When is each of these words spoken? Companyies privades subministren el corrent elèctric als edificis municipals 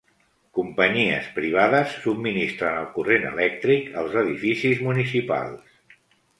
Companyies 0.59 1.27
privades 1.35 1.93
subministren 2.07 2.81
el 2.85 2.89
corrent 2.97 3.29
elèctric 3.37 3.95
als 4.03 4.19
edificis 4.25 4.85
municipals 4.91 5.81